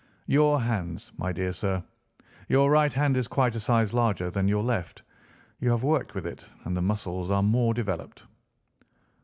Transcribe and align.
"Your 0.25 0.59
hands, 0.61 1.11
my 1.15 1.31
dear 1.31 1.51
sir. 1.51 1.83
Your 2.49 2.71
right 2.71 2.91
hand 2.91 3.15
is 3.17 3.27
quite 3.27 3.53
a 3.53 3.59
size 3.59 3.93
larger 3.93 4.31
than 4.31 4.47
your 4.47 4.63
left. 4.63 5.03
You 5.59 5.69
have 5.69 5.83
worked 5.83 6.15
with 6.15 6.25
it, 6.25 6.49
and 6.63 6.75
the 6.75 6.81
muscles 6.81 7.29
are 7.29 7.43
more 7.43 7.75
developed." 7.75 8.23